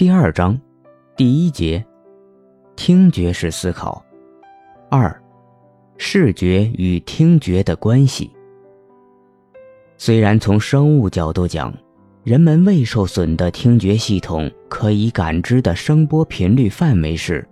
[0.00, 0.58] 第二章，
[1.14, 1.84] 第一节，
[2.74, 4.02] 听觉式思考。
[4.90, 5.14] 二，
[5.98, 8.30] 视觉与听觉的关系。
[9.98, 11.70] 虽然从生物角度讲，
[12.24, 17.46] 人们未受损的听觉系统可以感知的声波频率范围是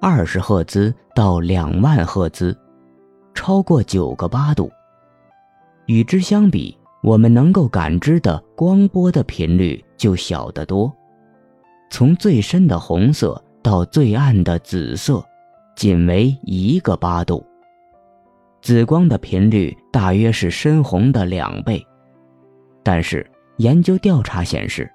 [0.00, 2.56] 二十赫兹到两万赫兹，
[3.34, 4.70] 超过九个八度。
[5.84, 10.90] 与之相比，我们能够感知的光波的频率就小得多。
[11.90, 15.22] 从最深的红色到最暗的紫色，
[15.74, 17.44] 仅为一个八度。
[18.62, 21.84] 紫光的频率大约是深红的两倍。
[22.82, 24.88] 但是研究调查显示，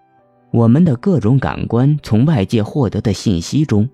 [0.51, 3.87] 我们的各种感官从外界获得的信息中，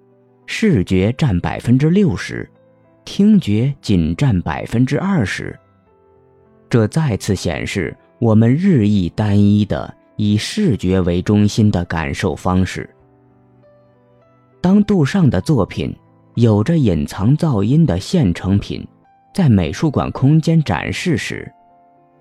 [0.46, 2.50] 视觉占百分之六十，
[3.04, 5.58] 听觉仅占百分之二十。
[6.70, 9.92] 这再次显示我们日益单一的。
[10.18, 12.88] 以视觉为中心的感受方式。
[14.62, 15.94] 当杜尚的作品
[16.36, 18.88] 有着隐藏噪音的现成品
[19.34, 21.52] 在美术馆空间展示时，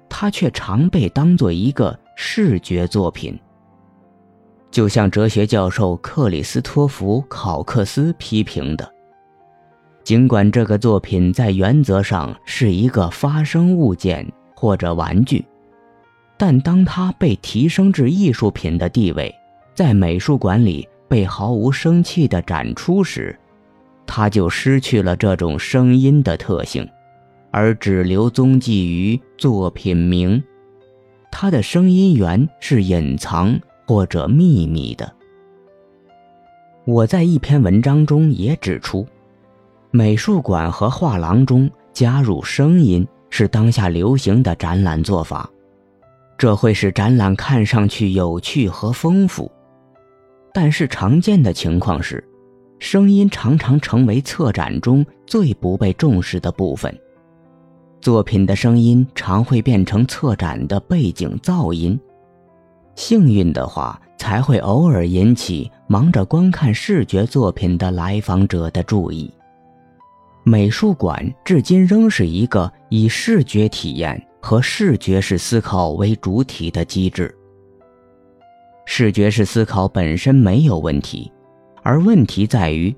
[0.08, 3.38] 它却常被当作一个视觉作品。
[4.70, 8.90] 就像哲学教授克里斯托弗·考克斯批评的
[10.02, 15.44] ：“尽管这个作品在原则上是一个发声物件或者玩具。”
[16.38, 19.34] 但当它被提升至艺术品的地位，
[19.74, 23.36] 在美术馆里被毫无生气地展出时，
[24.06, 26.88] 它就失去了这种声音的特性，
[27.50, 30.40] 而只留踪迹于作品名。
[31.28, 35.12] 它的声音源是隐藏或者秘密的。
[36.84, 39.04] 我在一篇文章中也指出，
[39.90, 45.50] 美术馆和画廊中加入声音是当下流行的展览做法。
[46.38, 49.50] 这会使展览看上去有趣和丰富，
[50.52, 52.22] 但是常见的情况是，
[52.78, 56.94] 声音常常成为策展中最不被重视的部分。
[58.00, 61.98] 作品的声音常会变成策展的背景噪音，
[62.94, 69.32] 幸运的话才会偶尔引起忙着观看视觉作品的来访者的注意。
[70.42, 74.26] 美术馆至今仍是一个以视觉体验。
[74.42, 77.30] 和视觉式思考为主体的机制。
[78.92, 81.30] 视觉式思考本身没有问题，
[81.84, 82.92] 而问题在于，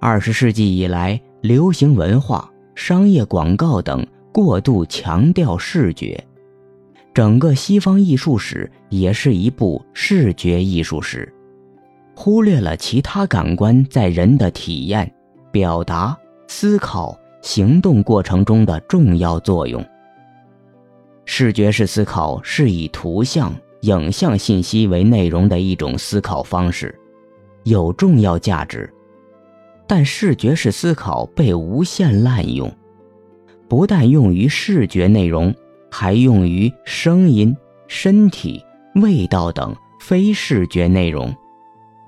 [0.00, 6.18] 二十世纪以来，流行文化、商业广告等过度强调视觉。
[7.12, 11.30] 整个西方艺术史也是一部视觉艺术史，
[12.16, 15.12] 忽略了其他感官在人的体验、
[15.52, 16.16] 表达、
[16.48, 19.84] 思考、行动过程中的重要作用。
[21.26, 23.54] 视觉式思考是以图像、
[23.84, 26.98] 影像信息为内容的一种思考方式，
[27.64, 28.92] 有重要价值。
[29.86, 32.70] 但视觉式思考被无限滥用，
[33.68, 35.54] 不但用于视觉内容，
[35.90, 37.54] 还用于声音、
[37.86, 38.64] 身体、
[38.94, 41.34] 味道等非视觉内容，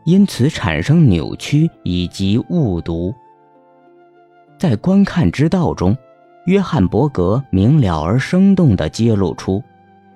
[0.05, 3.15] 因此产生扭曲以及误读。
[4.59, 5.97] 在观看之道中。
[6.47, 9.61] 约翰伯格明了而生动地揭露出，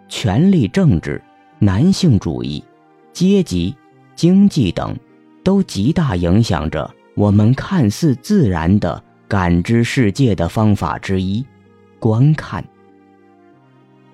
[0.08, 1.20] 权力、政治、
[1.60, 2.64] 男性主义、
[3.12, 3.76] 阶级、
[4.16, 4.96] 经济等，
[5.44, 11.44] 都极大影响着我们看似自然的感知世界的方法之一——
[12.00, 12.64] 观看。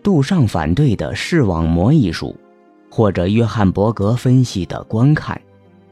[0.02, 2.36] 杜尚反对的视网膜艺术，
[2.90, 5.40] 或者约翰伯格分析的观看，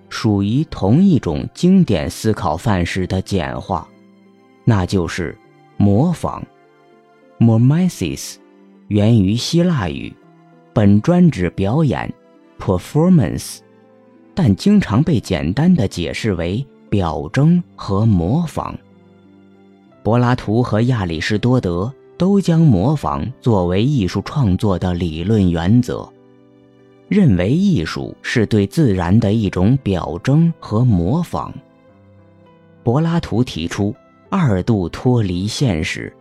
[0.09, 3.89] 属于同一种经典思考范式的简化，
[4.65, 5.39] 那就是。
[5.77, 6.41] 模仿
[7.39, 8.39] m o m i s i s
[8.87, 10.15] 源于希腊语，
[10.75, 12.13] 本专指表演
[12.59, 13.61] （performance），
[14.35, 18.77] 但经常被简单的解释为表征和模仿。
[20.03, 26.07] 柏拉图和亚里士多德都将模仿作为艺术创作的理论原则，
[27.09, 31.55] 认为艺术是对自然的一种表征和模仿。
[32.83, 33.95] 柏拉图提出。
[34.31, 36.13] 二度脱离现实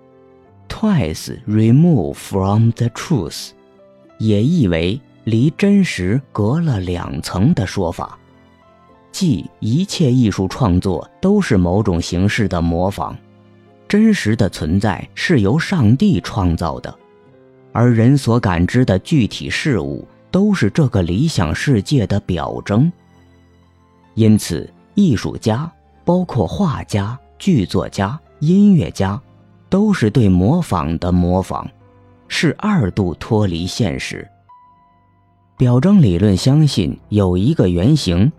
[0.70, 3.50] ，twice remove from the truth，
[4.24, 8.18] 也意为离真实隔了两层的说法，
[9.12, 13.14] 即一切艺术创作都是某种形式的模仿，
[13.86, 16.96] 真实的存在是由上帝创造的，
[17.74, 22.90] 而人所感知的具体事物都是这个理想世界的表征。
[24.14, 25.70] 因此，艺术家
[26.06, 27.20] 包括画家。
[27.40, 29.22] 剧作家、音乐家，
[29.68, 31.70] 都是对模仿的模仿，
[32.36, 34.28] 是二度脱离现实。
[35.56, 38.30] 表征理论相信有一个原型，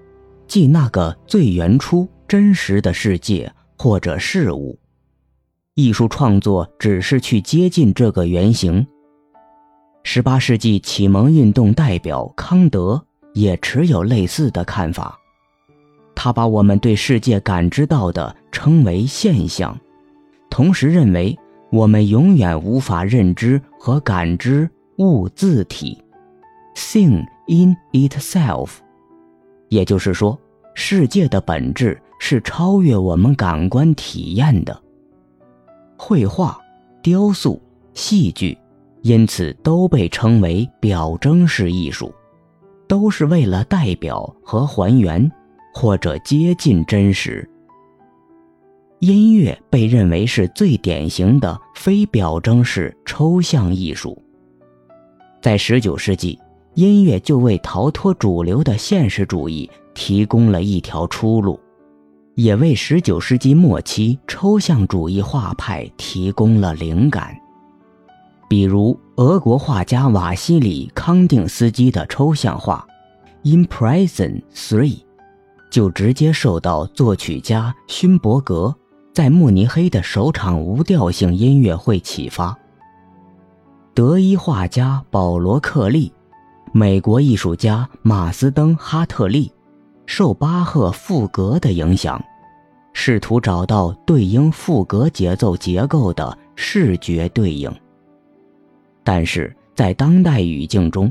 [0.49, 4.76] 即那个最原初、真实的世界或者事物。
[5.75, 8.85] 艺术创作只是去接近这个原型。
[10.02, 13.00] 十八世纪启蒙运动代表康德
[13.32, 15.17] 也持有类似的看法，
[16.17, 19.79] 他把我们对世界感知到的称为现象，
[20.50, 21.38] 同时认为
[21.75, 26.00] 我们永远无法认知和感知物自体
[26.76, 28.76] （thing in itself）。
[29.71, 30.38] 也就是说，
[30.75, 34.81] 世界的本质是超越我们感官体验的。
[35.97, 36.56] 绘画、
[37.03, 37.61] 雕塑、
[37.93, 38.56] 戏剧，
[39.03, 42.15] 因此都被称为表征式艺术，
[42.87, 45.29] 都是为了代表和还原，
[45.75, 47.50] 或者接近真实。
[49.04, 54.20] 音乐被认为是最典型的非表征式抽象艺术。
[55.42, 56.38] 在19世纪，
[56.72, 61.60] 音乐就为逃脱主流的现实主义提供了一条出路。
[62.34, 67.32] 也为19世纪末期抽象主义画派提供了灵感，
[68.48, 72.84] 比如俄国画家瓦西里·康定斯基的抽象画
[73.48, 74.96] 《Impression Three》，
[75.70, 78.74] 就直接受到作曲家勋伯格
[79.14, 82.58] 在慕尼黑的首场无调性音乐会启发。
[83.94, 86.12] 德裔画家保罗·克利，
[86.72, 89.52] 美国艺术家马斯登·哈特利。
[90.06, 92.22] 受巴赫赋格的影响，
[92.93, 97.72] 试图找到对应赋格节奏结构的视觉对应。
[99.05, 101.11] 但是在当代语境中，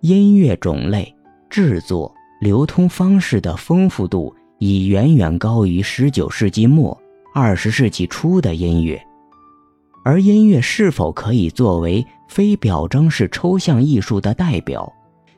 [0.00, 1.14] 音乐种类、
[1.50, 7.00] 制作、流通方式的丰富度已远远高于19世纪末、
[7.34, 9.02] 20世纪初的音乐，
[10.04, 14.92] 而音乐是否可以作为非表征式抽象艺术的代表，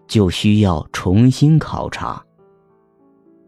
[0.08, 2.20] 就需要重新考察。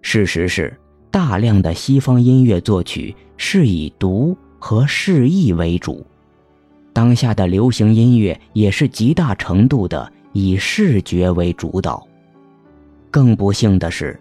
[0.00, 0.78] 事实是，
[1.10, 6.06] 大量的西方音乐作曲是以读和示意为主，
[6.92, 12.06] 当下的流行音乐也是极大程度的以视觉为主导。
[13.10, 14.16] 更不幸的是，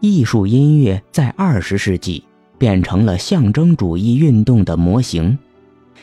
[0.00, 2.24] 艺术音乐在二十世纪
[2.62, 5.36] 变成了象征主义运动的模型，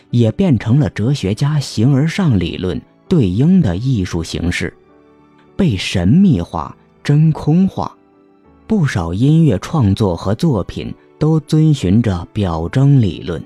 [0.10, 4.76] 也变成了哲学家形而上理论对应的艺术形式，
[5.56, 7.96] 被神秘化、真空化。
[8.68, 13.42] 不少音乐创作和作品都遵循着表征理论。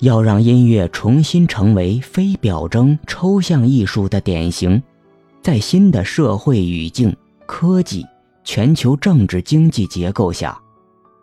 [0.00, 4.82] 要让音乐重新成为非表征抽象艺术的典型，
[5.40, 7.16] 在新的社会语境、
[7.46, 8.04] 科技、
[8.44, 10.60] 全球政治经济结构下，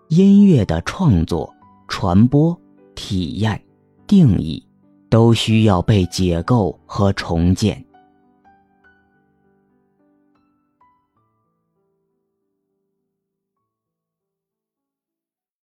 [0.10, 1.54] 音乐的创作、
[1.88, 2.60] 传播、
[2.96, 3.62] 体验、
[4.08, 4.66] 定义，
[5.08, 7.86] 都需要被解构和重建。